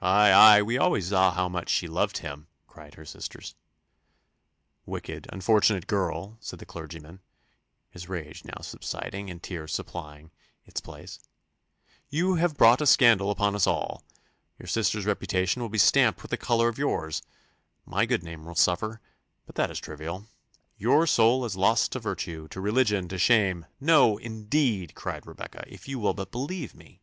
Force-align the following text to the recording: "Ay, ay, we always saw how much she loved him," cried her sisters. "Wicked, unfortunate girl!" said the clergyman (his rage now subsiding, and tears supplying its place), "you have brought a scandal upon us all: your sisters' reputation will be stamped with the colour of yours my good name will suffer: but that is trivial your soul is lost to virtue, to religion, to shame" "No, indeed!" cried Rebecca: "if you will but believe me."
"Ay, 0.00 0.32
ay, 0.32 0.60
we 0.60 0.76
always 0.76 1.10
saw 1.10 1.30
how 1.30 1.48
much 1.48 1.68
she 1.68 1.86
loved 1.86 2.18
him," 2.18 2.48
cried 2.66 2.96
her 2.96 3.04
sisters. 3.04 3.54
"Wicked, 4.86 5.28
unfortunate 5.30 5.86
girl!" 5.86 6.36
said 6.40 6.58
the 6.58 6.66
clergyman 6.66 7.20
(his 7.88 8.08
rage 8.08 8.44
now 8.44 8.60
subsiding, 8.60 9.30
and 9.30 9.40
tears 9.40 9.72
supplying 9.72 10.32
its 10.64 10.80
place), 10.80 11.20
"you 12.10 12.34
have 12.34 12.56
brought 12.56 12.80
a 12.80 12.86
scandal 12.88 13.30
upon 13.30 13.54
us 13.54 13.64
all: 13.64 14.02
your 14.58 14.66
sisters' 14.66 15.06
reputation 15.06 15.62
will 15.62 15.68
be 15.68 15.78
stamped 15.78 16.22
with 16.22 16.32
the 16.32 16.36
colour 16.36 16.68
of 16.68 16.76
yours 16.76 17.22
my 17.86 18.04
good 18.04 18.24
name 18.24 18.44
will 18.44 18.56
suffer: 18.56 19.00
but 19.46 19.54
that 19.54 19.70
is 19.70 19.78
trivial 19.78 20.26
your 20.76 21.06
soul 21.06 21.44
is 21.44 21.54
lost 21.56 21.92
to 21.92 22.00
virtue, 22.00 22.48
to 22.48 22.60
religion, 22.60 23.06
to 23.06 23.16
shame" 23.16 23.66
"No, 23.80 24.18
indeed!" 24.18 24.96
cried 24.96 25.24
Rebecca: 25.24 25.62
"if 25.68 25.86
you 25.86 26.00
will 26.00 26.14
but 26.14 26.32
believe 26.32 26.74
me." 26.74 27.00